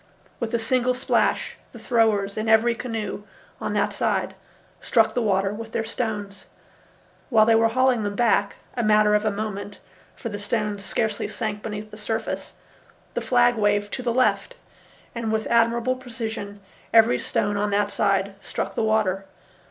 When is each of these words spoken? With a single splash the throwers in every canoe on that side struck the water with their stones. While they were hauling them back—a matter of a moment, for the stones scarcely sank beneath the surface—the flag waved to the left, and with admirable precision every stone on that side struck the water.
With 0.39 0.51
a 0.55 0.57
single 0.57 0.95
splash 0.95 1.57
the 1.73 1.77
throwers 1.77 2.35
in 2.35 2.49
every 2.49 2.73
canoe 2.73 3.21
on 3.59 3.73
that 3.73 3.93
side 3.93 4.33
struck 4.79 5.13
the 5.13 5.21
water 5.21 5.53
with 5.53 5.73
their 5.73 5.83
stones. 5.83 6.47
While 7.29 7.45
they 7.45 7.53
were 7.53 7.67
hauling 7.67 8.01
them 8.01 8.15
back—a 8.15 8.81
matter 8.81 9.13
of 9.13 9.25
a 9.25 9.29
moment, 9.31 9.77
for 10.15 10.29
the 10.29 10.39
stones 10.39 10.83
scarcely 10.83 11.27
sank 11.27 11.61
beneath 11.61 11.91
the 11.91 11.97
surface—the 11.97 13.21
flag 13.21 13.57
waved 13.57 13.93
to 13.93 14.01
the 14.01 14.11
left, 14.11 14.55
and 15.13 15.31
with 15.31 15.45
admirable 15.45 15.95
precision 15.95 16.61
every 16.91 17.19
stone 17.19 17.55
on 17.55 17.69
that 17.69 17.91
side 17.91 18.33
struck 18.41 18.73
the 18.73 18.81
water. 18.83 19.25